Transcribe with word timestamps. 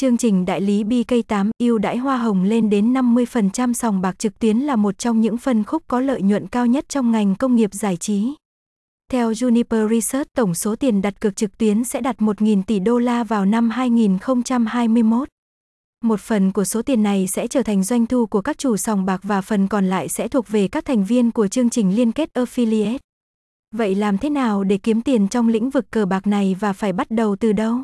Chương 0.00 0.16
trình 0.16 0.44
đại 0.44 0.60
lý 0.60 0.84
BK8 0.84 1.50
ưu 1.58 1.78
đãi 1.78 1.96
hoa 1.96 2.16
hồng 2.16 2.42
lên 2.42 2.70
đến 2.70 2.94
50% 2.94 3.72
sòng 3.72 4.00
bạc 4.00 4.18
trực 4.18 4.38
tuyến 4.38 4.58
là 4.58 4.76
một 4.76 4.98
trong 4.98 5.20
những 5.20 5.36
phân 5.36 5.64
khúc 5.64 5.82
có 5.88 6.00
lợi 6.00 6.22
nhuận 6.22 6.46
cao 6.46 6.66
nhất 6.66 6.88
trong 6.88 7.12
ngành 7.12 7.34
công 7.34 7.56
nghiệp 7.56 7.74
giải 7.74 7.96
trí. 7.96 8.34
Theo 9.10 9.30
Juniper 9.30 9.88
Research, 9.88 10.28
tổng 10.36 10.54
số 10.54 10.76
tiền 10.76 11.02
đặt 11.02 11.20
cược 11.20 11.36
trực 11.36 11.58
tuyến 11.58 11.84
sẽ 11.84 12.00
đạt 12.00 12.18
1.000 12.18 12.62
tỷ 12.62 12.78
đô 12.78 12.98
la 12.98 13.24
vào 13.24 13.44
năm 13.44 13.70
2021. 13.70 15.28
Một 16.04 16.20
phần 16.20 16.52
của 16.52 16.64
số 16.64 16.82
tiền 16.82 17.02
này 17.02 17.26
sẽ 17.26 17.46
trở 17.46 17.62
thành 17.62 17.82
doanh 17.82 18.06
thu 18.06 18.26
của 18.26 18.40
các 18.40 18.58
chủ 18.58 18.76
sòng 18.76 19.04
bạc 19.04 19.20
và 19.22 19.40
phần 19.40 19.68
còn 19.68 19.86
lại 19.86 20.08
sẽ 20.08 20.28
thuộc 20.28 20.48
về 20.48 20.68
các 20.68 20.84
thành 20.84 21.04
viên 21.04 21.30
của 21.30 21.48
chương 21.48 21.70
trình 21.70 21.96
liên 21.96 22.12
kết 22.12 22.30
affiliate. 22.34 22.98
Vậy 23.74 23.94
làm 23.94 24.18
thế 24.18 24.30
nào 24.30 24.64
để 24.64 24.78
kiếm 24.78 25.02
tiền 25.02 25.28
trong 25.28 25.48
lĩnh 25.48 25.70
vực 25.70 25.90
cờ 25.90 26.06
bạc 26.06 26.26
này 26.26 26.56
và 26.60 26.72
phải 26.72 26.92
bắt 26.92 27.10
đầu 27.10 27.36
từ 27.36 27.52
đâu? 27.52 27.78